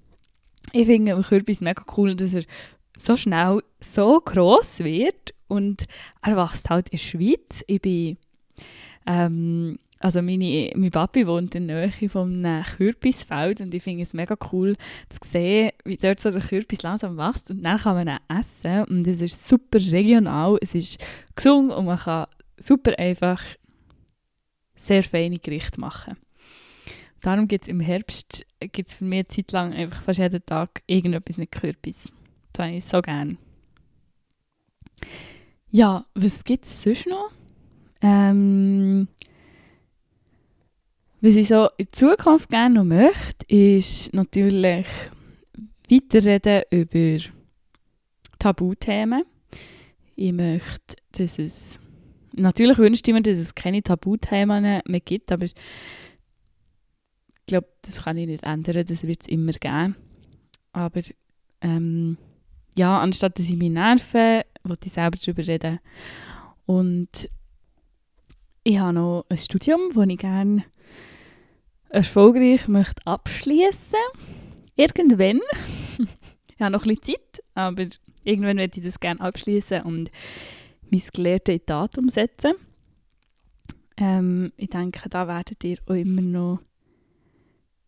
Ich 0.74 0.88
finde 0.88 1.22
Kürbis 1.22 1.62
mega 1.62 1.84
cool, 1.96 2.16
dass 2.16 2.34
er 2.34 2.44
so 2.98 3.16
schnell 3.16 3.62
so 3.80 4.20
groß 4.20 4.80
wird 4.80 5.34
und 5.48 5.88
er 6.22 6.38
wächst 6.38 6.70
halt 6.70 6.90
in 6.90 6.98
der 6.98 7.04
Schweiz. 7.04 7.64
Ich 7.68 7.82
bin, 7.82 8.18
ähm, 9.06 9.80
also 10.00 10.22
meine, 10.22 10.72
mein 10.76 10.92
Papi 10.92 11.26
wohnt 11.26 11.56
in 11.56 11.68
der 11.68 11.88
Nähe 11.88 12.10
von 12.10 12.46
einem 12.46 12.64
Kürbisfeld 12.64 13.62
und 13.62 13.74
ich 13.74 13.84
finde 13.84 14.04
es 14.04 14.14
mega 14.14 14.36
cool 14.52 14.76
zu 15.10 15.20
sehen, 15.24 15.72
wie 15.86 15.98
dort 15.98 16.20
so 16.20 16.30
der 16.30 16.42
Kürbis 16.42 16.84
langsam 16.84 17.18
wächst 17.18 17.50
und 17.50 17.64
dann 17.64 17.80
kann 17.80 17.96
man 17.96 18.08
ihn 18.08 18.38
essen 18.38 18.84
und 18.86 19.08
es 19.08 19.22
ist 19.22 19.48
super 19.48 19.80
regional, 19.80 20.58
es 20.62 20.76
ist 20.76 21.00
gesund 21.36 21.72
und 21.72 21.86
man 21.86 21.98
kann 21.98 22.28
super 22.58 22.98
einfach 23.00 23.42
sehr 24.76 25.04
feine 25.04 25.40
Gerichte 25.40 25.80
machen. 25.80 26.18
Darum 27.22 27.48
gibt 27.48 27.66
es 27.66 27.68
im 27.68 27.80
Herbst 27.80 28.46
gibt's 28.60 28.96
für 28.96 29.06
mich 29.06 29.18
eine 29.18 29.28
Zeit 29.28 29.52
lang 29.52 29.74
einfach 29.74 30.04
fast 30.04 30.20
jeden 30.20 30.46
Tag 30.46 30.84
irgendetwas 30.86 31.38
mit 31.38 31.52
Kürbis. 31.52 32.12
Das 32.54 32.66
habe 32.66 32.76
ich 32.76 32.86
so 32.86 33.02
gerne. 33.02 33.38
Ja, 35.72 36.06
was 36.16 36.44
gibt 36.44 36.66
es 36.66 36.82
sonst 36.82 37.08
noch? 37.08 37.32
Ähm, 38.02 39.08
was 41.20 41.36
ich 41.36 41.48
so 41.48 41.68
in 41.78 41.88
Zukunft 41.92 42.50
gerne 42.50 42.76
noch 42.76 42.84
möchte, 42.84 43.46
ist 43.48 44.14
natürlich 44.14 44.86
weiterreden 45.90 46.64
über 46.72 47.24
Tabuthemen. 48.40 49.24
Ich 50.16 50.32
möchte, 50.32 50.96
dass 51.12 51.40
es 51.40 51.80
natürlich 52.34 52.78
wünsche 52.78 53.02
ich 53.06 53.14
mir, 53.14 53.22
dass 53.22 53.38
es 53.38 53.56
keine 53.56 53.84
Tabuthemen 53.84 54.82
mehr 54.86 55.00
gibt, 55.00 55.32
aber 55.32 55.46
ich 55.46 55.56
glaube, 57.46 57.68
das 57.82 58.04
kann 58.04 58.18
ich 58.18 58.28
nicht 58.28 58.44
ändern, 58.44 58.86
das 58.86 59.04
wird 59.04 59.22
es 59.22 59.28
immer 59.28 59.54
geben. 59.54 59.96
Aber 60.72 61.02
ähm, 61.62 62.18
ja, 62.78 63.00
anstatt 63.00 63.40
dass 63.40 63.50
ich 63.50 63.58
mich 63.58 63.72
nerve, 63.72 64.46
wollte 64.70 64.88
ich 64.88 64.94
selber 64.94 65.18
darüber 65.18 65.48
reden. 65.48 65.80
Und 66.66 67.30
ich 68.64 68.80
habe 68.80 68.94
noch 68.94 69.26
ein 69.30 69.38
Studium, 69.38 69.90
das 69.94 70.08
ich 70.08 70.18
gerne 70.18 70.64
erfolgreich 71.90 72.68
möchte 72.68 73.06
abschließen. 73.06 74.00
Irgendwann. 74.76 75.40
ich 76.48 76.60
habe 76.60 76.72
noch 76.72 76.86
ein 76.86 76.96
bisschen 76.96 77.16
Zeit, 77.16 77.44
aber 77.54 77.86
irgendwann 78.24 78.58
möchte 78.58 78.80
ich 78.80 78.86
das 78.86 79.00
gerne 79.00 79.22
abschließen 79.22 79.84
und 79.84 80.12
mein 80.90 81.02
Gelehrte 81.14 81.54
in 81.54 81.66
Tat 81.66 81.98
umsetzen. 81.98 82.54
Ähm, 83.98 84.52
ich 84.58 84.70
denke, 84.70 85.10
da 85.10 85.28
werdet 85.28 85.64
ihr 85.64 85.78
auch 85.88 85.94
immer 85.94 86.22
noch 86.22 86.60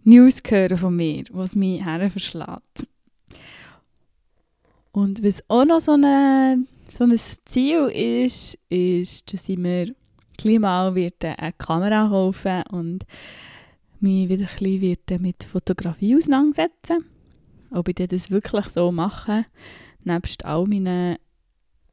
News 0.04 0.42
hören 0.48 0.78
von 0.78 0.96
mir, 0.96 1.26
was 1.32 1.56
mich 1.56 1.86
her 1.86 2.10
verschlägt. 2.10 2.88
Und 4.92 5.24
was 5.24 5.44
auch 5.48 5.66
noch 5.66 5.80
so, 5.80 5.94
eine, 5.94 6.66
so 6.92 7.04
ein 7.04 7.18
Ziel 7.46 7.88
ist, 7.90 8.58
ist, 8.70 9.32
dass 9.32 9.48
ich 9.50 9.58
mir 9.58 9.94
gleich 10.38 10.60
mal 10.60 10.96
eine 10.96 11.54
Kamera 11.58 12.08
kaufen 12.08 12.64
und 12.72 13.06
mich 14.00 14.30
wieder 14.30 14.48
ein 14.60 14.80
bisschen 14.80 15.22
mit 15.22 15.44
Fotografie 15.44 16.16
auseinandersetzen. 16.16 17.06
Ob 17.72 17.88
ich 17.88 17.96
das 17.96 18.32
wirklich 18.32 18.70
so 18.70 18.92
mache, 18.92 19.46
nebst 20.04 20.46
all 20.46 20.66
meinen 20.66 21.18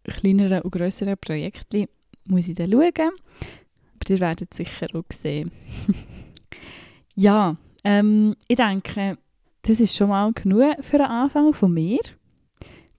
kleineren 0.05 0.63
und 0.63 0.71
grösseren 0.71 1.19
Projekten, 1.19 1.87
muss 2.25 2.49
ich 2.49 2.57
dann 2.57 2.71
schauen. 2.71 2.93
Aber 2.99 4.11
ihr 4.11 4.21
werdet 4.21 4.53
es 4.53 4.57
sicher 4.57 4.87
auch 4.95 5.05
sehen. 5.13 5.51
ja, 7.15 7.57
ähm, 7.85 8.37
ich 8.49 8.57
denke, 8.57 9.19
das 9.63 9.81
ist 9.81 9.97
schon 9.97 10.09
mal 10.09 10.33
genug 10.33 10.77
für 10.83 10.99
den 10.99 11.07
Anfang 11.07 11.53
von 11.53 11.75
mir. 11.75 11.99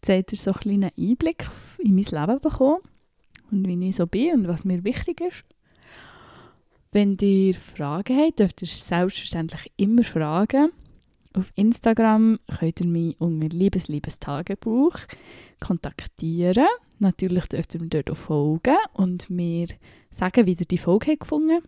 Jetzt 0.01 0.10
habt 0.10 0.31
ihr 0.31 0.38
so 0.38 0.51
einen 0.51 0.60
kleinen 0.60 0.91
Einblick 0.97 1.49
in 1.79 1.95
mein 1.95 2.03
Leben 2.03 2.39
bekommen 2.39 2.81
und 3.51 3.67
wie 3.67 3.89
ich 3.89 3.95
so 3.95 4.07
bin 4.07 4.33
und 4.33 4.47
was 4.47 4.65
mir 4.65 4.83
wichtig 4.83 5.21
ist. 5.21 5.43
Wenn 6.91 7.17
ihr 7.19 7.53
Fragen 7.53 8.17
habt, 8.17 8.39
dürft 8.39 8.62
ihr 8.62 8.67
selbstverständlich 8.67 9.71
immer 9.75 10.03
fragen. 10.03 10.71
Auf 11.33 11.51
Instagram 11.55 12.39
könnt 12.57 12.79
ihr 12.79 12.88
mich 12.88 13.19
unter 13.19 13.49
Liebes-Liebes-Tagebuch 13.49 14.97
kontaktieren. 15.60 16.65
Natürlich 16.99 17.45
dürft 17.47 17.75
ihr 17.75 17.81
mir 17.81 17.89
dort 17.89 18.10
auch 18.10 18.17
folgen 18.17 18.77
und 18.93 19.29
mir 19.29 19.67
sagen, 20.10 20.45
wie 20.45 20.53
ihr 20.53 20.65
die 20.65 20.77
Folge 20.77 21.17
gefunden 21.17 21.57
habt. 21.57 21.67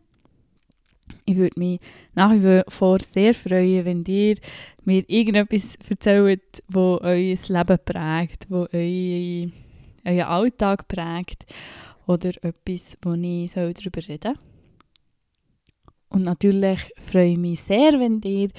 Ich 1.30 1.38
würde 1.38 1.60
mich 1.60 1.80
nach 2.16 2.32
wie 2.32 2.64
vor 2.70 2.98
sehr 3.02 3.36
freuen, 3.36 3.86
wenn 3.86 4.04
ihr 4.06 4.38
mir 4.84 5.08
irgendetwas 5.08 5.78
erzählt, 5.88 6.64
das 6.68 6.76
euer 6.76 7.38
Leben 7.48 7.80
prägt, 7.86 8.48
das 8.50 8.68
euer, 8.74 9.50
euren 10.06 10.22
Alltag 10.22 10.88
prägt 10.88 11.46
oder 12.08 12.30
etwas, 12.42 12.98
wo 13.04 13.14
ich 13.14 13.52
darüber 13.54 14.08
reden 14.08 14.34
soll. 14.34 14.44
Und 16.10 16.24
natürlich 16.24 16.80
freue 16.98 17.34
ich 17.34 17.38
mich 17.38 17.62
sehr, 17.62 18.00
wenn 18.00 18.22
ihr 18.24 18.50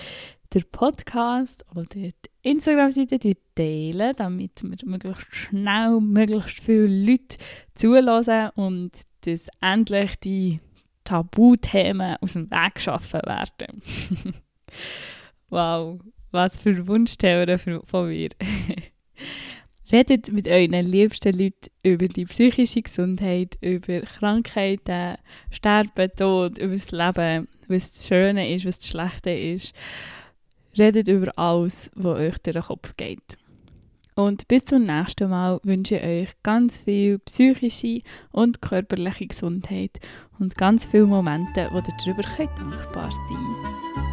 den 0.54 0.64
Podcast 0.70 1.66
oder 1.74 1.87
die 1.87 2.12
Instagram-Seite 2.42 3.37
teilen, 3.56 4.12
damit 4.16 4.62
wir 4.62 4.76
möglichst 4.85 5.35
schnell 5.35 6.00
möglichst 6.00 6.62
viele 6.62 6.87
Leute 6.87 7.37
zulassen 7.74 8.50
und 8.54 8.92
dass 9.22 9.48
endlich 9.61 10.14
die 10.20 10.61
Tabuthemen 11.11 12.16
aus 12.20 12.35
dem 12.35 12.49
Weg 12.53 12.77
geschaffen 12.77 13.20
werden. 13.27 13.83
wow, 15.49 15.99
was 16.31 16.57
für 16.57 16.87
Wunschtheorien 16.87 17.59
von 17.85 18.09
mir. 18.09 18.29
Redet 19.92 20.33
mit 20.33 20.46
euren 20.46 20.87
liebsten 20.87 21.37
Leuten 21.37 21.68
über 21.83 22.07
die 22.07 22.27
psychische 22.27 22.83
Gesundheit, 22.83 23.59
über 23.61 24.03
Krankheiten, 24.03 25.16
Sterben, 25.51 26.12
Tod, 26.16 26.59
über 26.59 26.75
das 26.75 26.92
Leben, 26.92 27.49
was 27.66 27.92
das 27.92 28.07
Schöne 28.07 28.55
ist, 28.55 28.64
was 28.64 28.79
das 28.79 28.88
Schlechte 28.88 29.31
ist. 29.31 29.75
Redet 30.79 31.09
über 31.09 31.37
alles, 31.37 31.90
was 31.96 32.18
euch 32.20 32.38
durch 32.38 32.55
den 32.55 32.62
Kopf 32.62 32.96
geht. 32.96 33.37
Und 34.14 34.49
bis 34.49 34.64
zum 34.64 34.85
nächsten 34.85 35.31
Mal 35.31 35.61
wünsche 35.62 35.96
ich 35.96 36.05
euch 36.05 36.42
ganz 36.42 36.79
viel 36.79 37.18
psychische 37.20 38.03
und 38.33 38.61
körperliche 38.61 39.27
Gesundheit 39.27 39.99
und 40.38 40.57
ganz 40.57 40.85
viele 40.87 41.07
Momente, 41.07 41.68
wo 41.73 41.79
ihr 41.79 41.94
darüber 42.05 42.23
dankbar 42.23 43.11
sein 43.11 43.94
könnt. 43.94 44.10